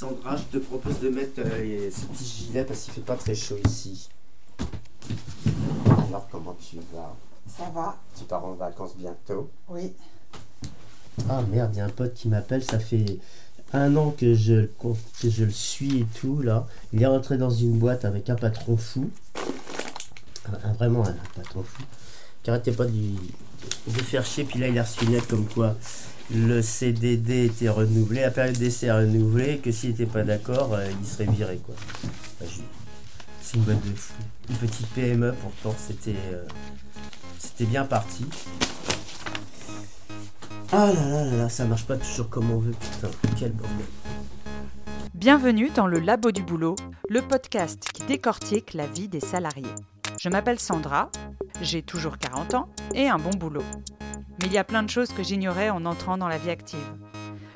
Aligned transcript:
Sandra, 0.00 0.34
je 0.34 0.44
te 0.58 0.64
propose 0.64 0.98
de 1.00 1.10
mettre 1.10 1.40
euh, 1.44 1.90
ce 1.90 2.06
petit 2.06 2.24
gilet 2.24 2.64
parce 2.64 2.84
qu'il 2.84 2.94
fait 2.94 3.00
pas 3.02 3.16
très 3.16 3.34
chaud 3.34 3.58
ici. 3.66 4.08
Alors, 6.08 6.26
comment 6.32 6.56
tu 6.58 6.76
vas? 6.94 7.14
Ça 7.46 7.64
va 7.74 7.98
Tu 8.16 8.24
pars 8.24 8.42
en 8.42 8.54
vacances 8.54 8.96
bientôt? 8.96 9.50
Oui. 9.68 9.92
Ah 11.28 11.42
merde, 11.42 11.72
il 11.74 11.78
y 11.78 11.80
a 11.82 11.84
un 11.84 11.90
pote 11.90 12.14
qui 12.14 12.28
m'appelle, 12.28 12.64
ça 12.64 12.78
fait 12.78 13.18
un 13.74 13.94
an 13.96 14.12
que 14.12 14.32
je, 14.32 14.68
que 14.80 15.28
je 15.28 15.44
le 15.44 15.50
suis 15.50 15.98
et 15.98 16.06
tout, 16.18 16.40
là. 16.40 16.66
Il 16.94 17.02
est 17.02 17.06
rentré 17.06 17.36
dans 17.36 17.50
une 17.50 17.78
boîte 17.78 18.06
avec 18.06 18.30
un 18.30 18.36
patron 18.36 18.78
fou. 18.78 19.10
Un- 20.46 20.70
un- 20.70 20.72
vraiment 20.72 21.06
un 21.06 21.14
patron 21.36 21.62
fou. 21.62 21.82
Qui 22.42 22.50
arrêtait 22.50 22.72
pas 22.72 22.86
de, 22.86 22.92
de 22.92 24.02
faire 24.02 24.24
chier, 24.24 24.44
puis 24.44 24.58
là 24.58 24.68
il 24.68 24.78
a 24.78 24.82
reçu 24.82 25.04
une 25.04 25.12
lettre 25.12 25.28
comme 25.28 25.46
quoi 25.46 25.76
le 26.32 26.62
CDD 26.62 27.46
était 27.46 27.68
renouvelé, 27.68 28.20
la 28.20 28.30
période 28.30 28.56
d'essai 28.56 28.90
renouvelée, 28.90 29.58
que 29.58 29.72
s'il 29.72 29.90
n'était 29.90 30.06
pas 30.06 30.22
d'accord, 30.22 30.74
euh, 30.74 30.88
il 31.00 31.06
serait 31.06 31.26
viré, 31.26 31.58
quoi. 31.58 31.74
C'est 33.42 33.56
une 33.56 33.62
boîte 33.62 33.84
de 33.84 33.94
fou. 33.96 34.14
Une 34.48 34.56
petite 34.56 34.86
PME, 34.88 35.34
pourtant, 35.42 35.76
c'était... 35.76 36.14
euh, 36.32 36.44
c'était 37.38 37.64
bien 37.64 37.84
parti. 37.84 38.24
Ah 40.72 40.92
là 40.92 41.08
là 41.08 41.24
là 41.24 41.36
là, 41.36 41.48
ça 41.48 41.64
marche 41.64 41.84
pas 41.84 41.96
toujours 41.96 42.28
comme 42.28 42.50
on 42.52 42.58
veut, 42.58 42.70
putain, 42.72 43.10
quel 43.36 43.50
bordel. 43.52 43.86
Bienvenue 45.14 45.70
dans 45.74 45.88
le 45.88 45.98
Labo 45.98 46.30
du 46.30 46.42
Boulot, 46.42 46.76
le 47.08 47.22
podcast 47.22 47.88
qui 47.92 48.04
décortique 48.04 48.74
la 48.74 48.86
vie 48.86 49.08
des 49.08 49.20
salariés. 49.20 49.74
Je 50.20 50.28
m'appelle 50.28 50.60
Sandra, 50.60 51.10
j'ai 51.60 51.82
toujours 51.82 52.18
40 52.18 52.54
ans 52.54 52.68
et 52.94 53.08
un 53.08 53.18
bon 53.18 53.30
boulot. 53.30 53.64
Mais 54.40 54.46
il 54.46 54.52
y 54.52 54.58
a 54.58 54.64
plein 54.64 54.82
de 54.82 54.90
choses 54.90 55.12
que 55.12 55.22
j'ignorais 55.22 55.70
en 55.70 55.84
entrant 55.84 56.16
dans 56.16 56.28
la 56.28 56.38
vie 56.38 56.50
active. 56.50 56.78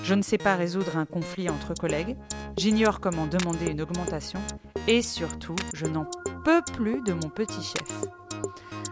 Je 0.03 0.15
ne 0.15 0.23
sais 0.23 0.39
pas 0.39 0.55
résoudre 0.55 0.99
un 0.99 1.07
conflit 1.07 1.49
entre 1.49 1.73
collègues, 1.75 2.17
j'ignore 2.59 3.01
comment 3.01 3.27
demander 3.27 3.71
une 3.71 3.81
augmentation 3.81 4.41
et 4.87 5.01
surtout, 5.01 5.57
je 5.73 5.87
n'en 5.87 6.07
peux 6.45 6.61
plus 6.75 7.01
de 7.03 7.15
mon 7.15 7.31
petit 7.31 7.63
chef. 7.63 8.05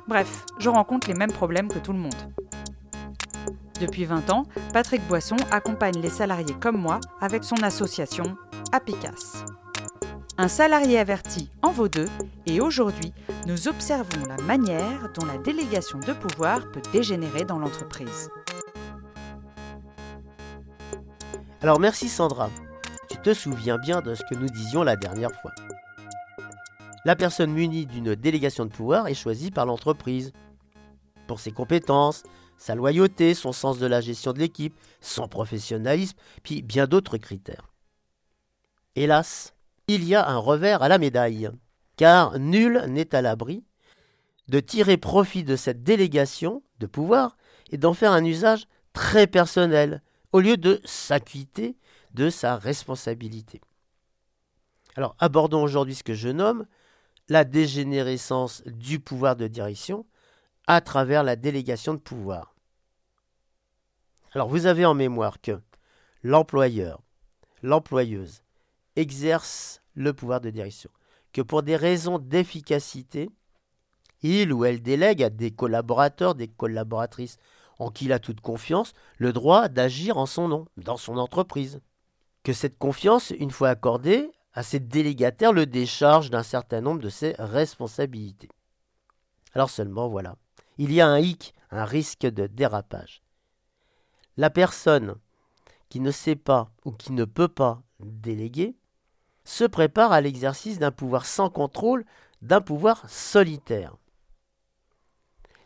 Bref, 0.08 0.46
je 0.58 0.70
rencontre 0.70 1.08
les 1.08 1.14
mêmes 1.14 1.32
problèmes 1.32 1.68
que 1.68 1.78
tout 1.78 1.92
le 1.92 1.98
monde. 1.98 2.14
Depuis 3.80 4.04
20 4.04 4.30
ans, 4.30 4.44
Patrick 4.72 5.06
Boisson 5.06 5.36
accompagne 5.50 6.00
les 6.00 6.08
salariés 6.08 6.54
comme 6.60 6.78
moi 6.78 7.00
avec 7.20 7.44
son 7.44 7.56
association 7.62 8.36
Apicas. 8.72 9.44
Un 10.38 10.48
salarié 10.48 10.98
averti 10.98 11.50
en 11.60 11.72
vaut 11.72 11.88
deux 11.88 12.08
et 12.46 12.60
aujourd'hui, 12.62 13.12
nous 13.46 13.68
observons 13.68 14.24
la 14.26 14.42
manière 14.42 15.12
dont 15.12 15.26
la 15.26 15.36
délégation 15.36 15.98
de 15.98 16.14
pouvoir 16.14 16.70
peut 16.70 16.80
dégénérer 16.90 17.44
dans 17.44 17.58
l'entreprise. 17.58 18.30
Alors 21.60 21.80
merci 21.80 22.08
Sandra, 22.08 22.48
tu 23.10 23.18
te 23.18 23.34
souviens 23.34 23.76
bien 23.76 24.00
de 24.00 24.14
ce 24.14 24.22
que 24.22 24.34
nous 24.34 24.48
disions 24.48 24.82
la 24.82 24.96
dernière 24.96 25.32
fois. 25.42 25.52
La 27.04 27.14
personne 27.14 27.52
munie 27.52 27.84
d'une 27.84 28.14
délégation 28.14 28.64
de 28.64 28.70
pouvoir 28.70 29.08
est 29.08 29.14
choisie 29.14 29.50
par 29.50 29.66
l'entreprise 29.66 30.32
pour 31.26 31.40
ses 31.40 31.52
compétences, 31.52 32.22
sa 32.56 32.74
loyauté, 32.74 33.34
son 33.34 33.52
sens 33.52 33.78
de 33.78 33.86
la 33.86 34.00
gestion 34.00 34.32
de 34.32 34.38
l'équipe, 34.38 34.74
son 35.02 35.28
professionnalisme, 35.28 36.16
puis 36.42 36.62
bien 36.62 36.86
d'autres 36.86 37.18
critères. 37.18 37.68
Hélas, 38.94 39.52
il 39.94 40.04
y 40.04 40.14
a 40.14 40.28
un 40.28 40.38
revers 40.38 40.82
à 40.82 40.88
la 40.88 40.98
médaille, 40.98 41.50
car 41.96 42.38
nul 42.38 42.84
n'est 42.88 43.14
à 43.14 43.22
l'abri 43.22 43.64
de 44.48 44.60
tirer 44.60 44.96
profit 44.96 45.44
de 45.44 45.56
cette 45.56 45.82
délégation 45.82 46.62
de 46.78 46.86
pouvoir 46.86 47.36
et 47.70 47.78
d'en 47.78 47.94
faire 47.94 48.12
un 48.12 48.24
usage 48.24 48.66
très 48.92 49.26
personnel, 49.26 50.02
au 50.32 50.40
lieu 50.40 50.56
de 50.56 50.80
s'acquitter 50.84 51.76
de 52.14 52.30
sa 52.30 52.56
responsabilité. 52.56 53.60
Alors 54.96 55.16
abordons 55.18 55.62
aujourd'hui 55.62 55.94
ce 55.94 56.02
que 56.02 56.14
je 56.14 56.28
nomme 56.28 56.66
la 57.28 57.44
dégénérescence 57.44 58.62
du 58.66 59.00
pouvoir 59.00 59.36
de 59.36 59.46
direction 59.46 60.06
à 60.66 60.80
travers 60.80 61.22
la 61.22 61.36
délégation 61.36 61.94
de 61.94 61.98
pouvoir. 61.98 62.54
Alors 64.32 64.48
vous 64.48 64.66
avez 64.66 64.84
en 64.84 64.94
mémoire 64.94 65.40
que 65.40 65.60
l'employeur, 66.22 67.00
l'employeuse 67.62 68.42
exerce 68.96 69.81
le 69.94 70.12
pouvoir 70.12 70.40
de 70.40 70.50
direction, 70.50 70.90
que 71.32 71.42
pour 71.42 71.62
des 71.62 71.76
raisons 71.76 72.18
d'efficacité, 72.18 73.30
il 74.22 74.52
ou 74.52 74.64
elle 74.64 74.82
délègue 74.82 75.22
à 75.22 75.30
des 75.30 75.50
collaborateurs, 75.50 76.34
des 76.34 76.48
collaboratrices 76.48 77.38
en 77.78 77.90
qui 77.90 78.04
il 78.04 78.12
a 78.12 78.18
toute 78.18 78.40
confiance, 78.40 78.92
le 79.18 79.32
droit 79.32 79.68
d'agir 79.68 80.16
en 80.16 80.26
son 80.26 80.48
nom, 80.48 80.66
dans 80.76 80.96
son 80.96 81.16
entreprise. 81.16 81.80
Que 82.44 82.52
cette 82.52 82.78
confiance, 82.78 83.30
une 83.30 83.50
fois 83.50 83.70
accordée, 83.70 84.30
à 84.54 84.62
ses 84.62 84.80
délégataires 84.80 85.52
le 85.52 85.66
décharge 85.66 86.30
d'un 86.30 86.42
certain 86.42 86.80
nombre 86.80 87.00
de 87.00 87.08
ses 87.08 87.34
responsabilités. 87.38 88.50
Alors 89.54 89.70
seulement, 89.70 90.08
voilà, 90.08 90.36
il 90.78 90.92
y 90.92 91.00
a 91.00 91.08
un 91.08 91.18
hic, 91.18 91.54
un 91.70 91.84
risque 91.84 92.26
de 92.26 92.46
dérapage. 92.46 93.22
La 94.36 94.50
personne 94.50 95.16
qui 95.88 96.00
ne 96.00 96.10
sait 96.10 96.36
pas 96.36 96.70
ou 96.84 96.92
qui 96.92 97.12
ne 97.12 97.24
peut 97.24 97.48
pas 97.48 97.82
déléguer 98.00 98.76
se 99.44 99.64
prépare 99.64 100.12
à 100.12 100.20
l'exercice 100.20 100.78
d'un 100.78 100.90
pouvoir 100.90 101.26
sans 101.26 101.50
contrôle, 101.50 102.04
d'un 102.42 102.60
pouvoir 102.60 103.08
solitaire. 103.08 103.96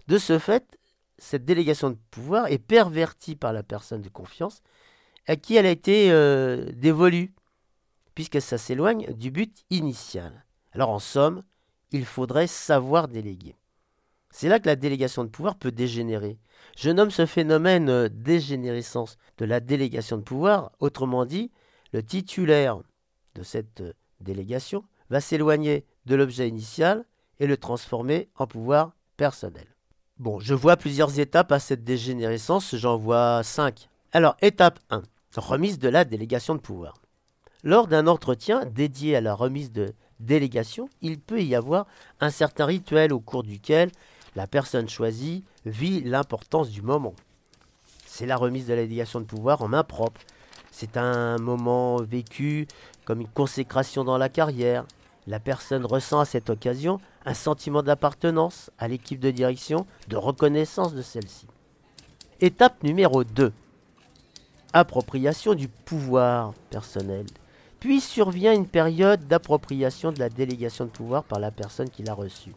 De 0.08 0.18
ce 0.18 0.38
fait, 0.38 0.78
cette 1.18 1.44
délégation 1.44 1.90
de 1.90 1.98
pouvoir 2.10 2.46
est 2.48 2.58
pervertie 2.58 3.36
par 3.36 3.52
la 3.52 3.62
personne 3.62 4.02
de 4.02 4.08
confiance 4.08 4.62
à 5.26 5.36
qui 5.36 5.56
elle 5.56 5.66
a 5.66 5.70
été 5.70 6.10
euh, 6.12 6.70
dévolue, 6.72 7.34
puisque 8.14 8.40
ça 8.40 8.58
s'éloigne 8.58 9.12
du 9.14 9.30
but 9.30 9.64
initial. 9.70 10.44
Alors 10.72 10.90
en 10.90 10.98
somme, 10.98 11.42
il 11.90 12.04
faudrait 12.04 12.46
savoir 12.46 13.08
déléguer. 13.08 13.56
C'est 14.30 14.48
là 14.48 14.60
que 14.60 14.66
la 14.66 14.76
délégation 14.76 15.24
de 15.24 15.30
pouvoir 15.30 15.56
peut 15.56 15.72
dégénérer. 15.72 16.38
Je 16.76 16.90
nomme 16.90 17.10
ce 17.10 17.26
phénomène 17.26 17.88
euh, 17.88 18.08
dégénérescence 18.08 19.16
de 19.38 19.44
la 19.44 19.60
délégation 19.60 20.18
de 20.18 20.22
pouvoir, 20.22 20.72
autrement 20.78 21.24
dit, 21.24 21.50
le 21.92 22.02
titulaire 22.02 22.80
de 23.36 23.42
cette 23.42 23.80
euh, 23.80 23.92
délégation 24.20 24.84
va 25.10 25.20
s'éloigner 25.20 25.84
de 26.06 26.14
l'objet 26.14 26.48
initial 26.48 27.04
et 27.38 27.46
le 27.46 27.56
transformer 27.56 28.28
en 28.36 28.46
pouvoir 28.46 28.92
personnel. 29.16 29.66
Bon, 30.18 30.40
je 30.40 30.54
vois 30.54 30.76
plusieurs 30.76 31.18
étapes 31.18 31.52
à 31.52 31.58
cette 31.58 31.84
dégénérescence, 31.84 32.74
j'en 32.74 32.96
vois 32.96 33.42
cinq. 33.42 33.88
Alors, 34.12 34.36
étape 34.40 34.80
1, 34.90 35.02
remise 35.36 35.78
de 35.78 35.88
la 35.88 36.04
délégation 36.04 36.54
de 36.54 36.60
pouvoir. 36.60 36.94
Lors 37.62 37.86
d'un 37.86 38.06
entretien 38.06 38.64
dédié 38.64 39.16
à 39.16 39.20
la 39.20 39.34
remise 39.34 39.72
de 39.72 39.92
délégation, 40.20 40.88
il 41.02 41.18
peut 41.18 41.42
y 41.42 41.54
avoir 41.54 41.86
un 42.20 42.30
certain 42.30 42.64
rituel 42.64 43.12
au 43.12 43.20
cours 43.20 43.42
duquel 43.42 43.90
la 44.34 44.46
personne 44.46 44.88
choisie 44.88 45.44
vit 45.64 46.00
l'importance 46.00 46.70
du 46.70 46.82
moment. 46.82 47.14
C'est 48.06 48.26
la 48.26 48.36
remise 48.36 48.66
de 48.66 48.74
la 48.74 48.82
délégation 48.82 49.20
de 49.20 49.26
pouvoir 49.26 49.62
en 49.62 49.68
main 49.68 49.84
propre. 49.84 50.20
C'est 50.70 50.96
un 50.96 51.38
moment 51.38 51.96
vécu 51.96 52.66
comme 53.06 53.22
une 53.22 53.28
consécration 53.28 54.04
dans 54.04 54.18
la 54.18 54.28
carrière. 54.28 54.84
La 55.26 55.40
personne 55.40 55.86
ressent 55.86 56.20
à 56.20 56.26
cette 56.26 56.50
occasion 56.50 57.00
un 57.24 57.34
sentiment 57.34 57.82
d'appartenance 57.82 58.70
à 58.78 58.88
l'équipe 58.88 59.18
de 59.18 59.30
direction, 59.30 59.86
de 60.08 60.16
reconnaissance 60.16 60.92
de 60.92 61.02
celle-ci. 61.02 61.46
Étape 62.40 62.82
numéro 62.82 63.24
2. 63.24 63.52
Appropriation 64.72 65.54
du 65.54 65.68
pouvoir 65.68 66.52
personnel. 66.68 67.24
Puis 67.80 68.00
survient 68.00 68.52
une 68.52 68.66
période 68.66 69.26
d'appropriation 69.26 70.12
de 70.12 70.18
la 70.18 70.28
délégation 70.28 70.84
de 70.84 70.90
pouvoir 70.90 71.24
par 71.24 71.40
la 71.40 71.50
personne 71.50 71.88
qui 71.88 72.02
l'a 72.02 72.14
reçue. 72.14 72.54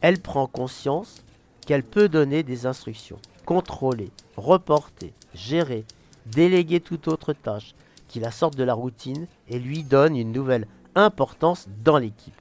Elle 0.00 0.20
prend 0.20 0.46
conscience 0.46 1.22
qu'elle 1.66 1.82
peut 1.82 2.08
donner 2.08 2.42
des 2.42 2.66
instructions, 2.66 3.18
contrôler, 3.44 4.10
reporter, 4.36 5.12
gérer, 5.34 5.84
déléguer 6.26 6.80
toute 6.80 7.08
autre 7.08 7.32
tâche 7.32 7.74
qui 8.08 8.20
la 8.20 8.30
sorte 8.30 8.56
de 8.56 8.64
la 8.64 8.74
routine 8.74 9.26
et 9.48 9.58
lui 9.58 9.82
donne 9.82 10.16
une 10.16 10.32
nouvelle 10.32 10.66
importance 10.94 11.66
dans 11.84 11.98
l'équipe. 11.98 12.34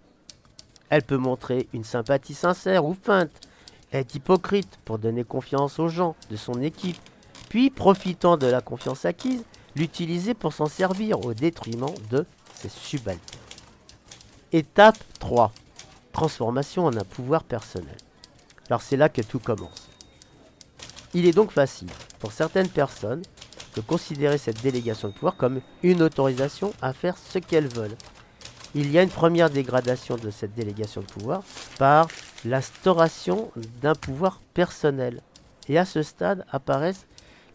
Elle 0.90 1.04
peut 1.04 1.18
montrer 1.18 1.68
une 1.74 1.84
sympathie 1.84 2.34
sincère 2.34 2.86
ou 2.86 2.96
feinte, 2.96 3.32
être 3.92 4.16
hypocrite 4.16 4.80
pour 4.86 5.00
donner 5.00 5.24
confiance 5.24 5.80
aux 5.80 5.90
gens 5.90 6.16
de 6.32 6.38
son 6.38 6.62
équipe, 6.62 6.98
puis 7.50 7.70
profitant 7.70 8.38
de 8.38 8.48
la 8.48 8.62
confiance 8.62 9.06
acquise, 9.06 9.44
l'utiliser 9.76 10.34
pour 10.34 10.54
s'en 10.54 10.68
servir 10.68 11.24
au 11.26 11.34
détriment 11.34 11.94
de 12.10 12.26
ses 12.56 12.70
subalternes. 12.70 13.42
Étape 14.52 14.98
3. 15.20 15.52
Transformation 16.14 16.86
en 16.86 16.96
un 16.96 17.04
pouvoir 17.04 17.44
personnel. 17.44 17.98
Alors 18.70 18.82
c'est 18.82 18.98
là 18.98 19.10
que 19.10 19.22
tout 19.22 19.40
commence. 19.40 19.88
Il 21.14 21.26
est 21.26 21.34
donc 21.34 21.52
facile 21.52 21.90
pour 22.20 22.32
certaines 22.32 22.70
personnes 22.70 23.22
considérer 23.82 24.38
cette 24.38 24.62
délégation 24.62 25.10
de 25.10 25.14
pouvoir 25.14 25.38
comme 25.38 25.62
une 25.84 26.02
autorisation 26.02 26.74
à 26.82 26.94
faire 26.94 27.18
ce 27.18 27.40
qu'elles 27.40 27.68
veulent. 27.68 27.98
Il 28.76 28.92
y 28.92 29.00
a 29.00 29.04
une 29.04 29.10
première 29.10 29.50
dégradation 29.50 30.18
de 30.18 30.30
cette 30.30 30.54
délégation 30.54 31.02
de 31.02 31.08
pouvoir 31.08 31.44
par 31.78 32.08
l'instauration 32.46 33.52
d'un 33.82 33.96
pouvoir 33.96 34.42
personnel. 34.54 35.22
Et 35.70 35.78
à 35.78 35.86
ce 35.86 36.04
stade 36.04 36.46
apparaissent 36.52 37.08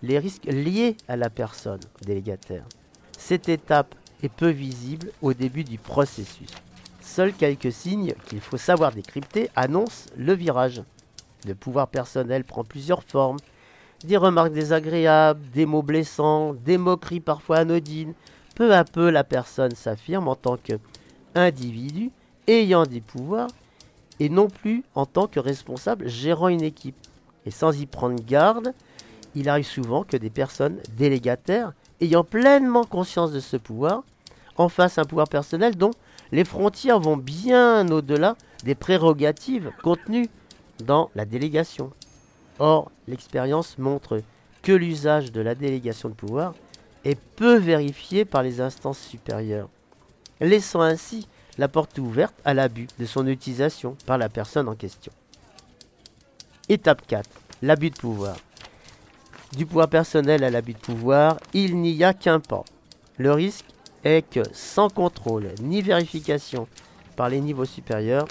les 0.03 0.19
risques 0.19 0.47
liés 0.47 0.97
à 1.09 1.17
la 1.17 1.31
personne 1.31 1.81
délégataire. 2.03 2.65
Cette 3.17 3.49
étape 3.49 3.95
et 4.23 4.29
peu 4.29 4.49
visible 4.49 5.13
au 5.23 5.33
début 5.33 5.65
du 5.65 5.79
processus. 5.79 6.51
Seuls 7.01 7.33
quelques 7.33 7.73
signes 7.73 8.15
qu'il 8.27 8.41
faut 8.41 8.57
savoir 8.57 8.93
décrypter 8.93 9.51
annoncent 9.57 10.11
le 10.17 10.33
virage. 10.35 10.83
Le 11.47 11.55
pouvoir 11.55 11.89
personnel 11.89 12.45
prend 12.45 12.65
plusieurs 12.65 13.03
formes. 13.03 13.39
Des 14.05 14.17
remarques 14.17 14.53
désagréables, 14.53 15.41
des 15.55 15.65
mots 15.65 15.83
blessants, 15.83 16.55
des 16.55 16.77
moqueries 16.77 17.21
parfois 17.21 17.59
anodines. 17.59 18.15
Peu 18.57 18.75
à 18.75 18.83
peu, 18.83 19.11
la 19.11 19.23
personne 19.23 19.77
s'affirme 19.77 20.27
en 20.27 20.35
tant 20.35 20.57
qu'individu 20.57 22.11
ayant 22.49 22.85
des 22.85 23.01
pouvoirs 23.01 23.51
et 24.19 24.29
non 24.29 24.49
plus 24.49 24.83
en 24.97 25.07
tant 25.07 25.29
que 25.29 25.39
responsable 25.39 26.09
gérant 26.09 26.49
une 26.49 26.63
équipe. 26.63 26.97
Et 27.47 27.53
sans 27.53 27.81
y 27.81 27.87
prendre 27.87 28.21
garde, 28.25 28.75
il 29.37 29.49
arrive 29.49 29.67
souvent 29.67 30.03
que 30.03 30.17
des 30.17 30.31
personnes 30.31 30.79
délégataires, 30.97 31.73
ayant 32.01 32.25
pleinement 32.25 32.85
conscience 32.85 33.31
de 33.31 33.41
ce 33.41 33.57
pouvoir, 33.57 34.03
en 34.57 34.69
fassent 34.69 34.99
un 34.99 35.05
pouvoir 35.05 35.29
personnel 35.29 35.77
dont 35.77 35.93
les 36.33 36.45
frontières 36.45 36.99
vont 36.99 37.17
bien 37.17 37.89
au-delà 37.89 38.37
des 38.65 38.75
prérogatives 38.75 39.71
contenues 39.83 40.29
dans 40.85 41.11
la 41.15 41.25
délégation. 41.25 41.93
Or, 42.59 42.91
l'expérience 43.09 43.79
montre 43.79 44.23
que 44.63 44.73
l'usage 44.73 45.33
de 45.33 45.41
la 45.41 45.55
délégation 45.55 46.09
de 46.09 46.15
pouvoir 46.15 46.55
est 47.05 47.19
peu 47.19 47.57
vérifié 47.57 48.25
par 48.25 48.43
les 48.43 48.61
instances 48.61 49.01
supérieures, 49.01 49.69
laissant 50.41 50.83
ainsi 50.83 51.27
la 51.59 51.69
porte 51.69 51.99
ouverte 51.99 52.35
à 52.45 52.55
l'abus 52.55 52.87
de 52.99 53.07
son 53.07 53.27
utilisation 53.27 53.97
par 54.07 54.19
la 54.19 54.29
personne 54.29 54.69
en 54.69 54.75
question. 54.75 55.13
Étape 56.69 57.07
4. 57.07 57.29
L'abus 57.63 57.91
de 57.91 57.97
pouvoir. 57.97 58.37
Du 59.57 59.67
pouvoir 59.67 59.89
personnel 59.89 60.45
à 60.45 60.51
l'abus 60.51 60.73
de 60.73 60.79
pouvoir, 60.79 61.39
il 61.53 61.77
n'y 61.77 62.03
a 62.05 62.15
qu'un 62.15 62.41
pas. 62.41 62.65
Le 63.19 63.33
risque 63.33 63.67
est 64.05 64.23
que 64.29 64.41
sans 64.53 64.89
contrôle 64.89 65.51
ni 65.61 65.83
vérification 65.83 66.67
par 67.17 67.29
les 67.29 67.41
niveaux 67.41 67.67
supérieurs, 67.67 68.27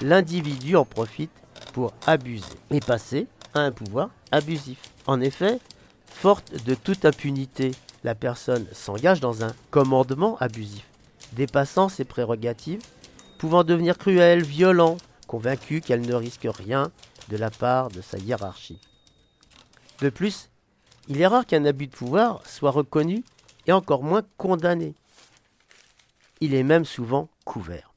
l'individu 0.00 0.76
en 0.76 0.84
profite 0.84 1.32
pour 1.72 1.92
abuser 2.06 2.44
et 2.70 2.80
passer 2.80 3.26
un 3.54 3.72
pouvoir 3.72 4.10
abusif. 4.30 4.78
En 5.06 5.20
effet, 5.20 5.58
forte 6.06 6.64
de 6.64 6.74
toute 6.74 7.04
impunité, 7.04 7.72
la 8.04 8.14
personne 8.14 8.66
s'engage 8.72 9.20
dans 9.20 9.44
un 9.44 9.52
commandement 9.70 10.36
abusif, 10.38 10.86
dépassant 11.32 11.88
ses 11.88 12.04
prérogatives, 12.04 12.82
pouvant 13.38 13.64
devenir 13.64 13.98
cruel, 13.98 14.42
violent, 14.42 14.96
convaincu 15.26 15.80
qu'elle 15.80 16.02
ne 16.02 16.14
risque 16.14 16.46
rien 16.46 16.90
de 17.28 17.36
la 17.36 17.50
part 17.50 17.88
de 17.88 18.00
sa 18.00 18.18
hiérarchie. 18.18 18.80
De 20.00 20.10
plus, 20.10 20.48
il 21.08 21.20
est 21.20 21.26
rare 21.26 21.46
qu'un 21.46 21.64
abus 21.64 21.86
de 21.86 21.94
pouvoir 21.94 22.42
soit 22.46 22.70
reconnu 22.70 23.24
et 23.66 23.72
encore 23.72 24.02
moins 24.02 24.22
condamné. 24.36 24.94
Il 26.40 26.54
est 26.54 26.62
même 26.62 26.84
souvent 26.84 27.28
couvert. 27.44 27.89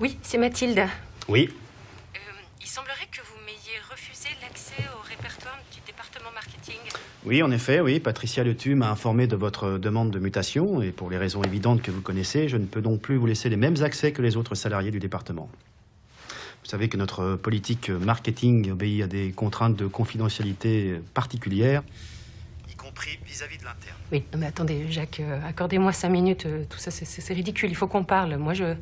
Oui, 0.00 0.16
c'est 0.22 0.38
Mathilde. 0.38 0.86
Oui. 1.28 1.48
Euh, 1.50 2.18
il 2.60 2.66
semblerait 2.66 3.08
que 3.12 3.20
vous 3.20 3.44
m'ayez 3.44 3.78
refusé 3.90 4.28
l'accès 4.40 4.82
au 4.98 5.06
répertoire 5.06 5.58
du 5.72 5.80
département 5.86 6.30
marketing. 6.34 6.78
Oui, 7.24 7.42
en 7.42 7.50
effet, 7.50 7.80
oui. 7.80 8.00
Patricia 8.00 8.42
Letu 8.42 8.74
m'a 8.74 8.90
informé 8.90 9.26
de 9.26 9.36
votre 9.36 9.76
demande 9.78 10.10
de 10.10 10.18
mutation 10.18 10.80
et 10.80 10.90
pour 10.90 11.10
les 11.10 11.18
raisons 11.18 11.42
évidentes 11.42 11.82
que 11.82 11.90
vous 11.90 12.00
connaissez, 12.00 12.48
je 12.48 12.56
ne 12.56 12.64
peux 12.64 12.80
donc 12.80 13.02
plus 13.02 13.16
vous 13.16 13.26
laisser 13.26 13.50
les 13.50 13.56
mêmes 13.56 13.82
accès 13.82 14.12
que 14.12 14.22
les 14.22 14.36
autres 14.36 14.54
salariés 14.54 14.90
du 14.90 15.00
département. 15.00 15.50
Vous 16.62 16.70
savez 16.70 16.88
que 16.88 16.96
notre 16.96 17.36
politique 17.36 17.90
marketing 17.90 18.70
obéit 18.70 19.02
à 19.02 19.06
des 19.06 19.32
contraintes 19.32 19.76
de 19.76 19.86
confidentialité 19.86 21.00
particulières, 21.14 21.82
y 22.70 22.74
compris 22.74 23.18
vis-à-vis 23.26 23.58
de 23.58 23.64
l'interne. 23.64 23.96
Oui, 24.12 24.24
non, 24.32 24.38
mais 24.38 24.46
attendez, 24.46 24.86
Jacques, 24.90 25.20
euh, 25.20 25.40
accordez-moi 25.46 25.92
cinq 25.92 26.10
minutes. 26.10 26.46
euh, 26.46 26.64
tout 26.68 26.78
ça, 26.78 26.90
c'est 26.90 27.34
ridicule. 27.34 27.70
Il 27.70 27.74
faut 27.76 27.88
qu'on 27.88 28.04
parle. 28.04 28.36
Moi, 28.36 28.54
je. 28.54 28.74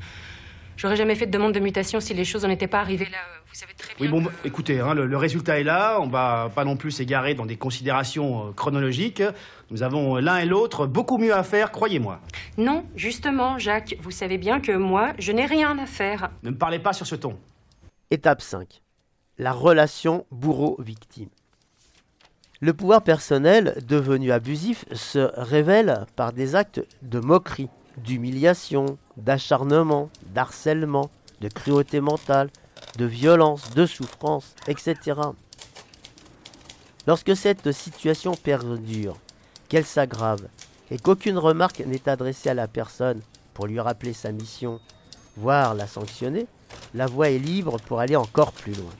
J'aurais 0.79 0.97
jamais 0.97 1.15
fait 1.17 1.27
de 1.27 1.31
demande 1.33 1.53
de 1.53 1.61
mutation 1.61 1.99
si 2.01 2.15
les 2.15 2.25
choses 2.25 2.45
n'en 2.45 2.51
étaient 2.51 2.69
pas 2.69 2.79
arrivées 2.81 3.07
là. 3.07 3.19
euh, 3.19 3.39
Vous 3.49 3.55
savez 3.55 3.75
très 3.75 3.95
bien. 3.95 4.07
Oui, 4.07 4.09
bon, 4.09 4.21
que- 4.21 4.27
bah, 4.33 4.35
écoutez, 4.45 4.79
hein, 4.81 4.95
le, 4.95 5.07
le 5.07 5.17
résultat 5.17 5.59
est 5.61 5.65
là. 5.65 5.99
On 6.01 6.07
va 6.07 6.51
pas 6.55 6.65
non 6.65 6.77
plus 6.77 6.93
s'égarer 6.93 7.35
dans 7.35 7.47
des 7.47 7.57
considérations 7.57 8.49
euh, 8.49 8.53
chronologiques. 8.53 9.23
Nous 9.71 9.83
avons 9.83 10.17
euh, 10.17 10.21
l'un 10.21 10.39
et 10.39 10.47
l'autre 10.47 10.87
beaucoup 10.87 11.19
mieux 11.19 11.35
à 11.35 11.43
faire, 11.43 11.73
croyez-moi. 11.73 12.21
Non, 12.57 12.85
justement, 12.95 13.59
Jacques, 13.59 13.97
vous 14.01 14.13
savez 14.13 14.39
bien 14.39 14.61
que 14.61 14.73
moi, 14.73 15.13
je 15.19 15.33
n'ai 15.33 15.47
rien 15.47 15.77
à 15.79 15.87
faire. 15.87 16.31
Ne 16.45 16.51
me 16.51 16.57
parlez 16.57 16.79
pas 16.79 16.93
sur 16.93 17.07
ce 17.07 17.17
ton. 17.17 17.37
Étape 18.11 18.41
5. 18.41 18.81
La 19.37 19.53
relation 19.53 20.27
bourreau-victime. 20.31 21.29
Le 22.61 22.73
pouvoir 22.73 23.03
personnel 23.03 23.77
devenu 23.87 24.33
abusif 24.33 24.85
se 24.93 25.31
révèle 25.37 26.07
par 26.17 26.33
des 26.33 26.57
actes 26.57 26.81
de 27.03 27.21
moquerie, 27.21 27.69
d'humiliation, 27.99 28.99
d'acharnement, 29.17 30.11
d'harcèlement, 30.35 31.11
de 31.41 31.49
cruauté 31.49 32.01
mentale, 32.01 32.51
de 32.97 33.05
violence, 33.05 33.71
de 33.75 33.87
souffrance, 33.87 34.55
etc. 34.67 35.21
Lorsque 37.07 37.37
cette 37.37 37.73
situation 37.73 38.35
perdure, 38.35 39.17
qu'elle 39.69 39.85
s'aggrave, 39.85 40.49
et 40.91 40.99
qu'aucune 40.99 41.39
remarque 41.39 41.81
n'est 41.81 42.09
adressée 42.09 42.49
à 42.49 42.55
la 42.55 42.69
personne 42.69 43.21
pour 43.55 43.67
lui 43.67 43.81
rappeler 43.81 44.13
sa 44.13 44.33
mission, 44.33 44.81
voire 45.37 45.75
la 45.75 45.87
sanctionner, 45.87 46.47
la 46.95 47.07
voie 47.07 47.31
est 47.31 47.39
libre 47.39 47.79
pour 47.79 48.01
aller 48.01 48.17
encore 48.17 48.53
plus 48.53 48.75
loin. 48.75 48.93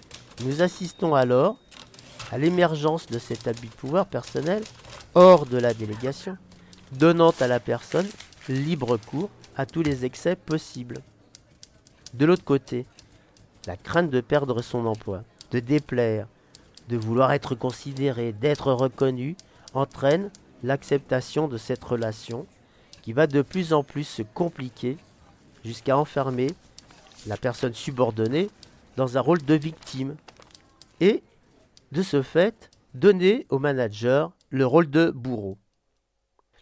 Nous 0.45 0.63
assistons 0.63 1.15
alors 1.15 1.57
à 2.31 2.39
l'émergence 2.39 3.07
de 3.07 3.19
cet 3.19 3.49
abus 3.49 3.69
de 3.69 3.73
pouvoir 3.73 4.07
personnel 4.07 4.63
hors 5.15 5.47
de 5.47 5.59
la 5.59 5.75
délégation, 5.75 6.37
donnant 6.93 7.33
à 7.41 7.47
la 7.47 7.61
personne 7.61 8.09
libre 8.53 8.97
cours 8.97 9.31
à 9.57 9.67
tous 9.67 9.83
les 9.83 10.05
excès 10.05 10.37
possibles. 10.37 10.99
De 12.15 12.27
l'autre 12.27 12.45
côté, 12.45 12.87
la 13.67 13.77
crainte 13.77 14.11
de 14.11 14.21
perdre 14.21 14.63
son 14.63 14.87
emploi, 14.87 15.23
de 15.51 15.61
déplaire, 15.61 16.27
de 16.89 16.97
vouloir 16.97 17.33
être 17.33 17.55
considéré, 17.55 18.33
d'être 18.33 18.73
reconnu, 18.73 19.37
entraîne 19.75 20.31
l'acceptation 20.63 21.49
de 21.49 21.59
cette 21.59 21.85
relation 21.85 22.47
qui 23.03 23.13
va 23.13 23.27
de 23.27 23.43
plus 23.43 23.73
en 23.73 23.83
plus 23.83 24.05
se 24.05 24.23
compliquer 24.23 24.97
jusqu'à 25.65 25.99
enfermer 25.99 26.49
la 27.27 27.37
personne 27.37 27.75
subordonnée 27.75 28.49
dans 28.97 29.19
un 29.19 29.21
rôle 29.21 29.43
de 29.45 29.55
victime 29.55 30.17
et, 31.01 31.23
de 31.93 32.03
ce 32.03 32.23
fait, 32.23 32.71
donner 32.95 33.47
au 33.51 33.59
manager 33.59 34.33
le 34.51 34.67
rôle 34.67 34.91
de 34.91 35.11
bourreau. 35.11 35.59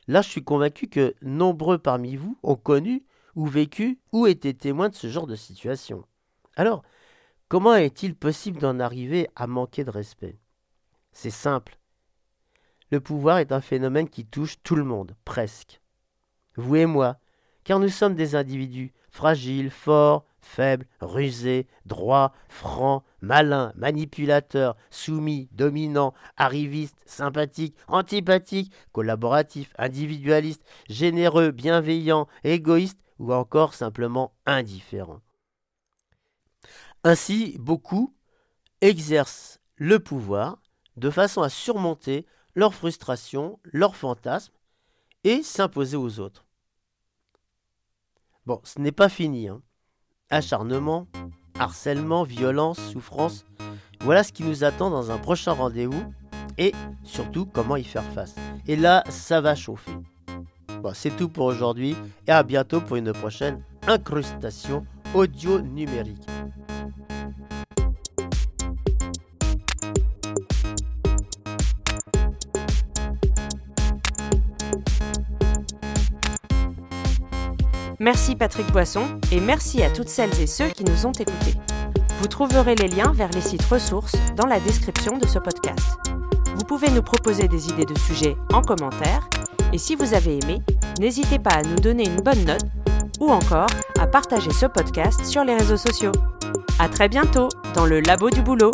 Là, 0.09 0.23
je 0.23 0.29
suis 0.29 0.45
convaincu 0.45 0.89
que 0.89 1.15
nombreux 1.23 1.79
parmi 1.79 2.17
vous 2.17 2.39
ont 2.43 2.57
connu 2.57 3.05
ou 3.35 3.47
vécu 3.47 3.99
ou 4.13 4.27
été 4.27 4.55
témoins 4.55 4.89
de 4.89 4.95
ce 4.95 5.09
genre 5.09 5.27
de 5.27 5.37
situation. 5.37 6.05
Alors, 6.55 6.83
comment 7.49 7.75
est-il 7.75 8.15
possible 8.15 8.61
d'en 8.61 8.79
arriver 8.81 9.29
à 9.35 9.47
manquer 9.47 9.85
de 9.85 9.91
respect? 9.91 10.39
C'est 11.13 11.31
simple. 11.31 11.79
Le 12.91 13.01
pouvoir 13.01 13.39
est 13.39 13.53
un 13.53 13.61
phénomène 13.61 14.09
qui 14.09 14.25
touche 14.25 14.63
tout 14.63 14.77
le 14.77 14.85
monde, 14.85 15.17
presque. 15.25 15.81
Vous 16.55 16.77
et 16.77 16.87
moi, 16.87 17.19
car 17.65 17.81
nous 17.81 17.89
sommes 17.89 18.15
des 18.15 18.37
individus 18.37 18.93
fragiles, 19.11 19.71
forts, 19.71 20.25
faibles, 20.47 20.87
rusés, 21.01 21.67
droits, 21.85 22.33
francs, 22.49 23.03
malins, 23.21 23.73
manipulateurs, 23.77 24.77
soumis, 24.91 25.49
dominants, 25.53 26.15
arrivistes, 26.37 26.99
sympathiques, 27.05 27.77
antipathiques, 27.89 28.73
collaboratifs, 28.93 29.75
individualistes, 29.77 30.65
généreux, 30.89 31.51
bienveillants, 31.51 32.29
égoïstes 32.45 33.01
ou 33.19 33.33
encore 33.33 33.75
simplement 33.75 34.33
indifférents. 34.47 35.21
Ainsi, 37.05 37.57
beaucoup 37.59 38.15
exercent 38.81 39.61
le 39.77 39.99
pouvoir 39.99 40.63
de 40.97 41.11
façon 41.11 41.43
à 41.43 41.49
surmonter 41.49 42.27
leurs 42.55 42.75
frustrations, 42.75 43.61
leurs 43.65 43.97
fantasmes 43.97 44.55
et 45.25 45.43
s'imposer 45.43 45.97
aux 45.97 46.21
autres. 46.21 46.47
Bon, 48.47 48.61
ce 48.65 48.81
n'est 48.81 48.93
pas 48.93 49.09
fini. 49.09 49.49
Hein. 49.49 49.63
Acharnement, 50.31 51.07
harcèlement, 51.59 52.25
violence, 52.25 52.79
souffrance. 52.93 53.47
Voilà 54.01 54.25
ce 54.25 54.33
qui 54.33 54.43
nous 54.43 54.65
attend 54.65 54.91
dans 54.91 55.11
un 55.11 55.19
prochain 55.19 55.53
rendez-vous 55.53 56.03
et 56.59 56.73
surtout 57.05 57.47
comment 57.47 57.77
y 57.77 57.85
faire 57.85 58.03
face. 58.03 58.35
Et 58.67 58.77
là, 58.77 59.05
ça 59.09 59.41
va 59.41 59.55
chauffer. 59.55 59.93
Bon, 60.83 60.93
c'est 60.95 61.15
tout 61.17 61.29
pour 61.29 61.47
aujourd'hui 61.47 61.97
et 62.27 62.33
à 62.33 62.43
bientôt 62.43 62.81
pour 62.81 62.97
une 62.97 63.13
prochaine 63.13 63.63
incrustation 63.87 64.85
audio 65.15 65.61
numérique. 65.61 66.27
Merci 77.99 78.37
Patrick 78.37 78.71
Boisson 78.73 79.19
et 79.33 79.41
merci 79.41 79.83
à 79.83 79.91
toutes 79.91 80.09
celles 80.09 80.39
et 80.41 80.47
ceux 80.47 80.69
qui 80.69 80.85
nous 80.85 81.07
ont 81.07 81.13
écoutés. 81.13 81.55
Vous 82.21 82.29
trouverez 82.29 82.75
les 82.75 82.89
liens 82.89 83.13
vers 83.15 83.31
les 83.31 83.41
sites 83.41 83.65
ressources 83.65 84.17
dans 84.37 84.47
la 84.47 84.61
description 84.61 85.17
de 85.17 85.27
ce 85.27 85.39
podcast. 85.39 85.97
Vous 86.57 86.65
pouvez 86.65 86.91
nous 86.91 87.03
proposer 87.03 87.49
des 87.49 87.69
idées 87.69 87.87
de 87.87 87.99
sujets 87.99 88.37
en 88.53 88.61
commentaire 88.61 89.29
et 89.73 89.79
si 89.79 89.95
vous 89.95 90.13
avez 90.13 90.39
aimé, 90.43 90.61
n'hésitez 91.01 91.39
pas 91.39 91.55
à 91.55 91.63
nous 91.63 91.77
donner 91.77 92.07
une 92.07 92.21
bonne 92.21 92.45
note 92.45 92.67
ou 93.19 93.31
encore 93.31 93.71
à 93.99 94.07
partager 94.07 94.51
ce 94.53 94.67
podcast 94.67 95.25
sur 95.25 95.45
les 95.45 95.55
réseaux 95.55 95.79
sociaux. 95.79 96.13
À 96.79 96.91
très 96.91 97.09
bientôt 97.09 97.49
dans 97.75 97.87
le 97.87 98.01
labo 98.01 98.29
du 98.29 98.43
boulot. 98.43 98.73